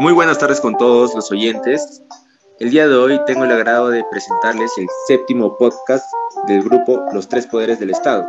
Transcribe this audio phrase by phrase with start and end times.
[0.00, 2.02] Muy buenas tardes con todos los oyentes.
[2.58, 6.04] El día de hoy tengo el agrado de presentarles el séptimo podcast
[6.48, 8.26] del grupo Los Tres Poderes del Estado.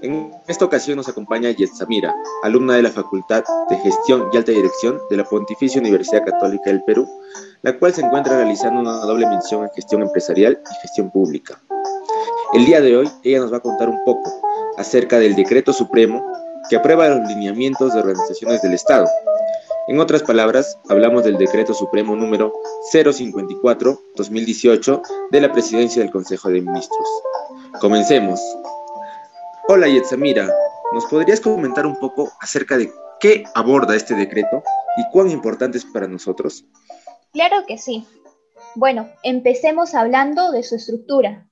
[0.00, 4.98] En esta ocasión nos acompaña Yetsamira, alumna de la Facultad de Gestión y Alta Dirección
[5.10, 7.06] de la Pontificia Universidad Católica del Perú,
[7.62, 11.60] la cual se encuentra realizando una doble mención en gestión empresarial y gestión pública.
[12.54, 14.30] El día de hoy ella nos va a contar un poco
[14.78, 16.24] acerca del decreto supremo
[16.70, 19.06] que aprueba los lineamientos de organizaciones del Estado.
[19.88, 22.52] En otras palabras, hablamos del decreto supremo número
[22.92, 27.08] 054-2018 de la Presidencia del Consejo de Ministros.
[27.80, 28.38] Comencemos.
[29.66, 30.52] Hola Yetzamira,
[30.92, 34.62] ¿nos podrías comentar un poco acerca de qué aborda este decreto
[34.98, 36.66] y cuán importante es para nosotros?
[37.32, 38.06] Claro que sí.
[38.74, 41.48] Bueno, empecemos hablando de su estructura.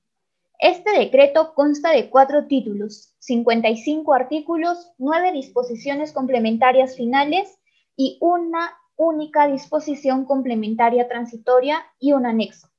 [0.59, 7.57] Este decreto consta de cuatro títulos, 55 artículos, nueve disposiciones complementarias finales
[7.97, 12.69] y una única disposición complementaria transitoria y un anexo.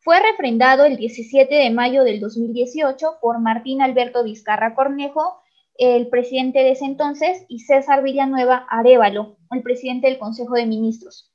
[0.00, 5.40] Fue refrendado el 17 de mayo del 2018 por Martín Alberto Vizcarra Cornejo,
[5.78, 11.32] el presidente de ese entonces, y César Villanueva Arevalo, el presidente del Consejo de Ministros.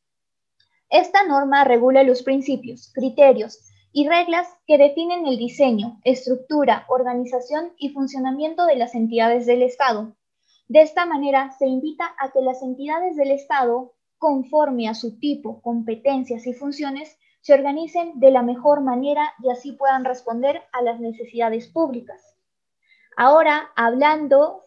[0.90, 3.60] Esta norma regula los principios, criterios,
[3.92, 10.14] y reglas que definen el diseño, estructura, organización y funcionamiento de las entidades del Estado.
[10.68, 15.62] De esta manera, se invita a que las entidades del Estado, conforme a su tipo,
[15.62, 21.00] competencias y funciones, se organicen de la mejor manera y así puedan responder a las
[21.00, 22.36] necesidades públicas.
[23.16, 24.64] Ahora, hablando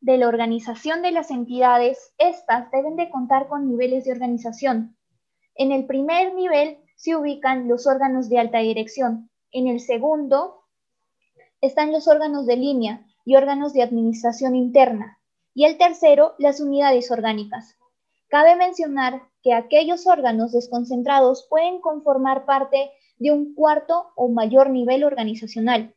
[0.00, 4.98] de la organización de las entidades, estas deben de contar con niveles de organización.
[5.54, 9.30] En el primer nivel se ubican los órganos de alta dirección.
[9.50, 10.66] En el segundo
[11.62, 15.18] están los órganos de línea y órganos de administración interna.
[15.54, 17.76] Y el tercero, las unidades orgánicas.
[18.28, 25.04] Cabe mencionar que aquellos órganos desconcentrados pueden conformar parte de un cuarto o mayor nivel
[25.04, 25.94] organizacional.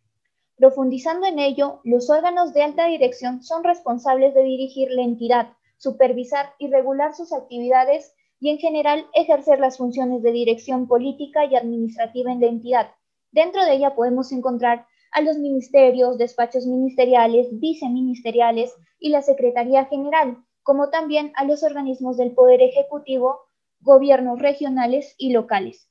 [0.56, 6.54] Profundizando en ello, los órganos de alta dirección son responsables de dirigir la entidad, supervisar
[6.58, 12.32] y regular sus actividades y en general ejercer las funciones de dirección política y administrativa
[12.32, 12.92] en la entidad.
[13.32, 20.38] Dentro de ella podemos encontrar a los ministerios, despachos ministeriales, viceministeriales y la Secretaría General,
[20.64, 23.40] como también a los organismos del Poder Ejecutivo,
[23.80, 25.90] gobiernos regionales y locales.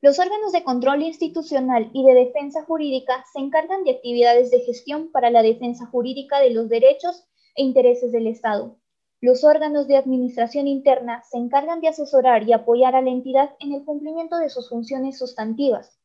[0.00, 5.10] Los órganos de control institucional y de defensa jurídica se encargan de actividades de gestión
[5.10, 7.24] para la defensa jurídica de los derechos
[7.56, 8.78] e intereses del Estado,
[9.24, 13.72] los órganos de administración interna se encargan de asesorar y apoyar a la entidad en
[13.72, 15.98] el cumplimiento de sus funciones sustantivas.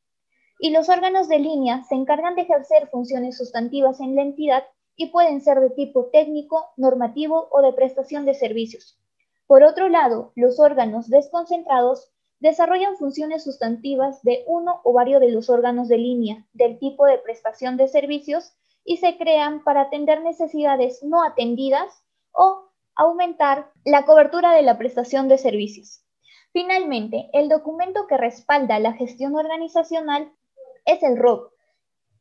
[0.59, 4.65] Y los órganos de línea se encargan de ejercer funciones sustantivas en la entidad
[4.95, 8.99] y pueden ser de tipo técnico, normativo o de prestación de servicios.
[9.47, 15.49] Por otro lado, los órganos desconcentrados desarrollan funciones sustantivas de uno o varios de los
[15.49, 18.53] órganos de línea del tipo de prestación de servicios
[18.83, 25.29] y se crean para atender necesidades no atendidas o aumentar la cobertura de la prestación
[25.29, 26.03] de servicios.
[26.51, 30.31] Finalmente, el documento que respalda la gestión organizacional
[30.89, 31.53] es el ROC,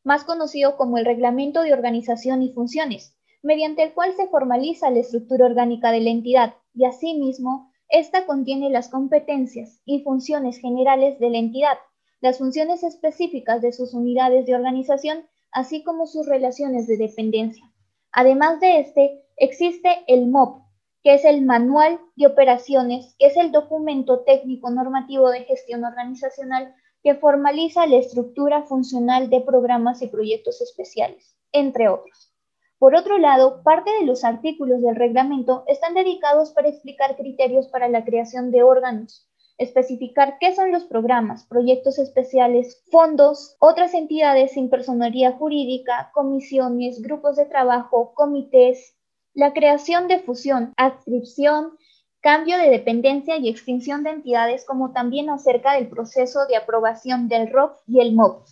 [0.04, 5.00] más conocido como el Reglamento de Organización y Funciones, mediante el cual se formaliza la
[5.00, 11.30] estructura orgánica de la entidad y asimismo, esta contiene las competencias y funciones generales de
[11.30, 11.78] la entidad,
[12.20, 17.64] las funciones específicas de sus unidades de organización, así como sus relaciones de dependencia.
[18.12, 20.62] Además de este, existe el MOP,
[21.02, 26.74] que es el Manual de Operaciones, que es el documento técnico normativo de gestión organizacional
[27.02, 32.32] que formaliza la estructura funcional de programas y proyectos especiales, entre otros.
[32.78, 37.88] Por otro lado, parte de los artículos del reglamento están dedicados para explicar criterios para
[37.88, 39.28] la creación de órganos,
[39.58, 47.34] especificar qué son los programas, proyectos especiales, fondos, otras entidades sin personería jurídica, comisiones, grupos
[47.36, 48.94] de trabajo, comités,
[49.34, 51.76] la creación de fusión, adscripción,
[52.20, 57.50] cambio de dependencia y extinción de entidades, como también acerca del proceso de aprobación del
[57.50, 58.44] ROC y el MOB.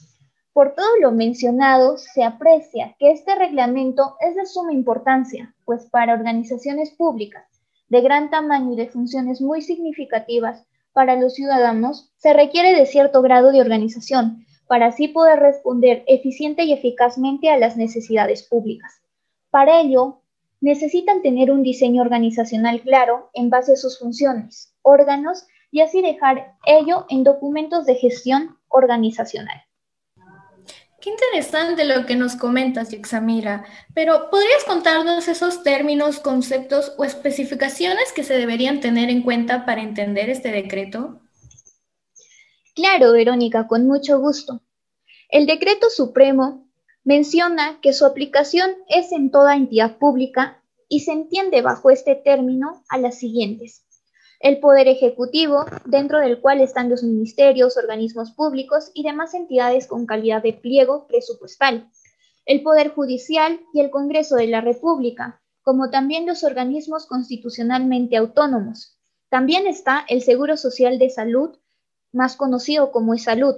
[0.52, 6.14] Por todo lo mencionado, se aprecia que este reglamento es de suma importancia, pues para
[6.14, 7.44] organizaciones públicas
[7.88, 13.23] de gran tamaño y de funciones muy significativas para los ciudadanos, se requiere de cierto
[13.23, 19.00] grado de organización para así poder responder eficiente y eficazmente a las necesidades públicas.
[19.50, 20.23] Para ello,
[20.61, 26.55] necesitan tener un diseño organizacional claro en base a sus funciones, órganos y así dejar
[26.67, 29.62] ello en documentos de gestión organizacional.
[31.00, 33.64] Qué interesante lo que nos comentas, Yexamira.
[33.94, 39.82] Pero ¿podrías contarnos esos términos, conceptos o especificaciones que se deberían tener en cuenta para
[39.82, 41.20] entender este decreto?
[42.75, 44.62] Claro, Verónica, con mucho gusto.
[45.29, 46.65] El decreto supremo
[47.06, 52.85] menciona que su aplicación es en toda entidad pública y se entiende bajo este término
[52.91, 53.87] a las siguientes
[54.41, 60.06] el Poder Ejecutivo, dentro del cual están los ministerios, organismos públicos y demás entidades con
[60.06, 61.91] calidad de pliego presupuestal,
[62.44, 68.99] el Poder Judicial y el Congreso de la República, como también los organismos constitucionalmente autónomos.
[69.29, 71.56] También está el Seguro Social de Salud,
[72.12, 73.56] más conocido como Salud.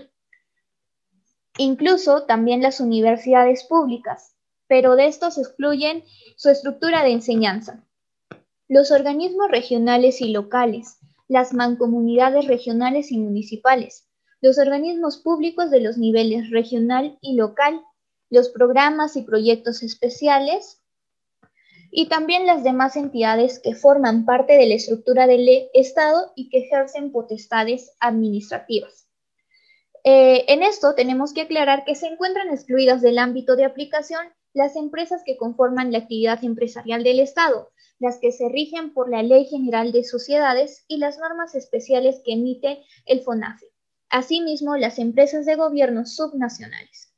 [1.58, 4.34] Incluso también las universidades públicas,
[4.66, 6.04] pero de estos excluyen
[6.36, 7.84] su estructura de enseñanza
[8.68, 14.06] los organismos regionales y locales, las mancomunidades regionales y municipales,
[14.42, 17.80] los organismos públicos de los niveles regional y local,
[18.30, 20.82] los programas y proyectos especiales
[21.90, 26.58] y también las demás entidades que forman parte de la estructura del Estado y que
[26.58, 29.07] ejercen potestades administrativas.
[30.04, 34.20] Eh, en esto tenemos que aclarar que se encuentran excluidas del ámbito de aplicación
[34.54, 39.22] las empresas que conforman la actividad empresarial del Estado, las que se rigen por la
[39.22, 43.66] Ley General de Sociedades y las normas especiales que emite el FONAFE,
[44.08, 47.12] asimismo las empresas de gobierno subnacionales.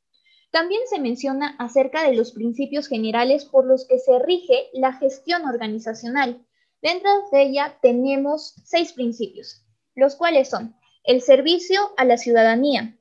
[0.51, 5.45] También se menciona acerca de los principios generales por los que se rige la gestión
[5.45, 6.45] organizacional.
[6.83, 10.75] Dentro de ella tenemos seis principios, los cuales son
[11.05, 12.97] el servicio a la ciudadanía,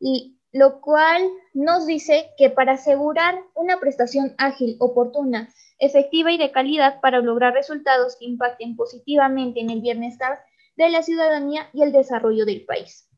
[0.00, 1.22] y lo cual
[1.54, 5.48] nos dice que para asegurar una prestación ágil, oportuna
[5.78, 10.40] efectiva y de calidad para lograr resultados que impacten positivamente en el bienestar
[10.76, 13.08] de la ciudadanía y el desarrollo del país.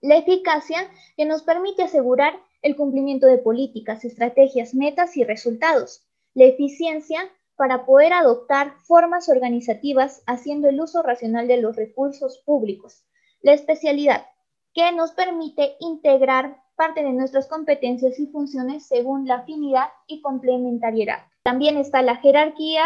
[0.00, 6.02] La eficacia que nos permite asegurar el cumplimiento de políticas, estrategias, metas y resultados.
[6.34, 7.20] La eficiencia
[7.56, 13.04] para poder adoptar formas organizativas haciendo el uso racional de los recursos públicos.
[13.40, 14.26] La especialidad
[14.74, 21.26] que nos permite integrar parte de nuestras competencias y funciones según la afinidad y complementariedad.
[21.42, 22.84] También está la jerarquía,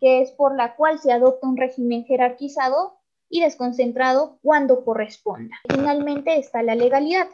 [0.00, 2.98] que es por la cual se adopta un régimen jerarquizado
[3.28, 5.56] y desconcentrado cuando corresponda.
[5.68, 7.28] Finalmente está la legalidad,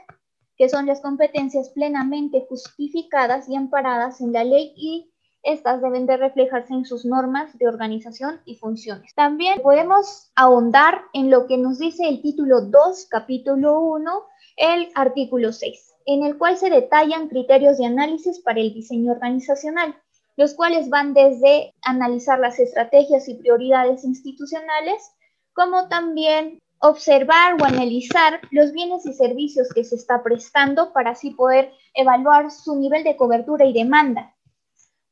[0.57, 5.14] que son las competencias plenamente justificadas y amparadas en la ley y
[5.45, 9.15] estas deben de reflejarse en sus normas de organización y funciones.
[9.15, 14.11] También podemos ahondar en lo que nos dice el título 2, capítulo 1,
[14.57, 19.95] el artículo 6, en el cual se detallan criterios de análisis para el diseño organizacional
[20.37, 25.13] los cuales van desde analizar las estrategias y prioridades institucionales,
[25.53, 31.31] como también observar o analizar los bienes y servicios que se está prestando para así
[31.31, 34.34] poder evaluar su nivel de cobertura y demanda.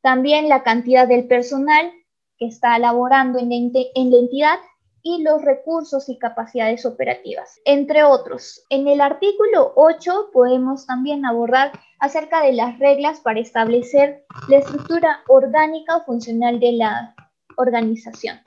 [0.03, 1.91] También la cantidad del personal
[2.37, 3.57] que está laborando en la,
[3.95, 4.59] en la entidad
[5.03, 8.65] y los recursos y capacidades operativas, entre otros.
[8.71, 15.21] En el artículo 8 podemos también abordar acerca de las reglas para establecer la estructura
[15.29, 17.15] orgánica o funcional de la
[17.57, 18.41] organización.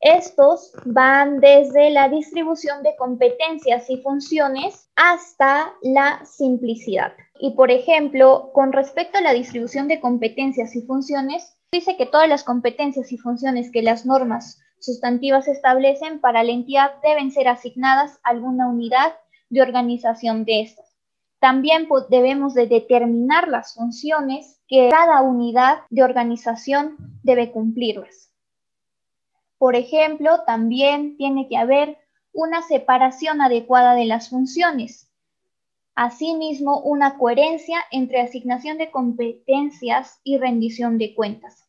[0.00, 7.12] Estos van desde la distribución de competencias y funciones hasta la simplicidad.
[7.42, 12.28] Y por ejemplo, con respecto a la distribución de competencias y funciones, dice que todas
[12.28, 18.20] las competencias y funciones que las normas sustantivas establecen para la entidad deben ser asignadas
[18.24, 19.14] a alguna unidad
[19.48, 20.96] de organización de estas.
[21.38, 28.30] También debemos de determinar las funciones que cada unidad de organización debe cumplirlas.
[29.56, 31.98] Por ejemplo, también tiene que haber
[32.32, 35.09] una separación adecuada de las funciones.
[35.94, 41.68] Asimismo, una coherencia entre asignación de competencias y rendición de cuentas.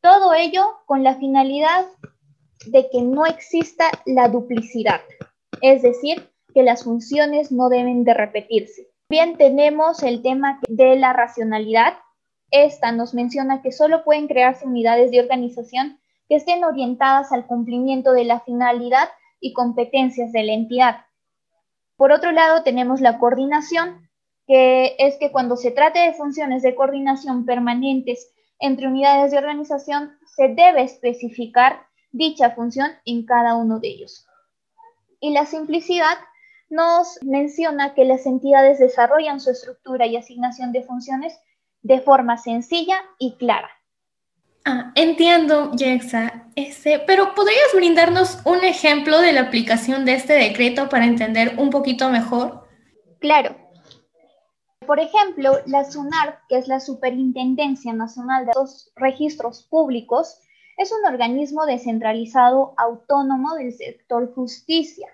[0.00, 1.86] Todo ello con la finalidad
[2.66, 5.00] de que no exista la duplicidad,
[5.60, 8.88] es decir, que las funciones no deben de repetirse.
[9.08, 11.94] Bien, tenemos el tema de la racionalidad.
[12.50, 15.98] Esta nos menciona que solo pueden crearse unidades de organización
[16.28, 19.08] que estén orientadas al cumplimiento de la finalidad
[19.40, 20.96] y competencias de la entidad.
[21.96, 24.08] Por otro lado, tenemos la coordinación,
[24.46, 30.16] que es que cuando se trate de funciones de coordinación permanentes entre unidades de organización,
[30.36, 34.26] se debe especificar dicha función en cada uno de ellos.
[35.20, 36.18] Y la simplicidad
[36.68, 41.38] nos menciona que las entidades desarrollan su estructura y asignación de funciones
[41.82, 43.70] de forma sencilla y clara.
[44.64, 46.46] Ah, entiendo, Jexa.
[46.54, 51.70] Este, pero ¿podrías brindarnos un ejemplo de la aplicación de este decreto para entender un
[51.70, 52.68] poquito mejor?
[53.18, 53.56] Claro.
[54.86, 60.38] Por ejemplo, la SUNAR, que es la Superintendencia Nacional de los Registros Públicos,
[60.76, 65.08] es un organismo descentralizado autónomo del sector justicia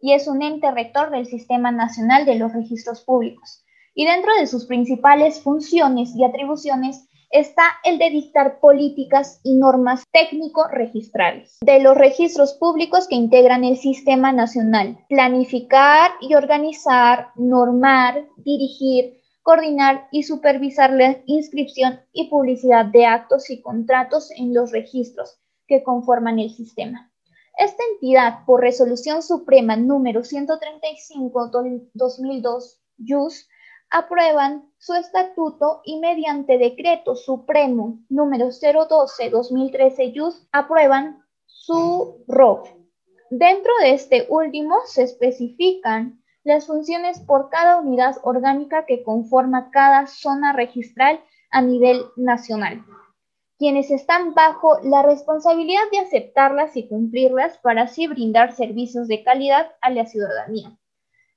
[0.00, 3.64] y es un ente rector del Sistema Nacional de los Registros Públicos.
[3.94, 10.04] Y dentro de sus principales funciones y atribuciones está el de dictar políticas y normas
[10.12, 19.20] técnico-registrales de los registros públicos que integran el sistema nacional, planificar y organizar, normar, dirigir,
[19.42, 25.82] coordinar y supervisar la inscripción y publicidad de actos y contratos en los registros que
[25.82, 27.10] conforman el sistema.
[27.58, 33.48] Esta entidad, por resolución suprema número 135-2002, JUS,
[33.90, 42.66] aprueban su estatuto y mediante decreto supremo número 012-2013, JUS, aprueban su ROP.
[43.30, 50.06] Dentro de este último se especifican las funciones por cada unidad orgánica que conforma cada
[50.06, 52.84] zona registral a nivel nacional,
[53.58, 59.72] quienes están bajo la responsabilidad de aceptarlas y cumplirlas para así brindar servicios de calidad
[59.80, 60.76] a la ciudadanía.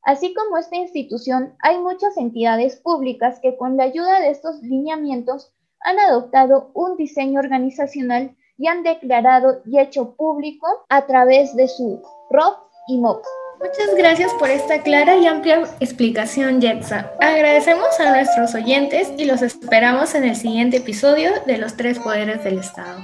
[0.08, 5.52] Así como esta institución, hay muchas entidades públicas que con la ayuda de estos lineamientos
[5.82, 12.02] han adoptado un diseño organizacional y han declarado y hecho público a través de su
[12.30, 12.56] ROP
[12.88, 13.22] y MOP.
[13.60, 17.12] Muchas gracias por esta clara y amplia explicación, Jetsa.
[17.20, 22.46] Agradecemos a nuestros oyentes y los esperamos en el siguiente episodio de Los Tres Poderes
[22.46, 23.02] del Estado.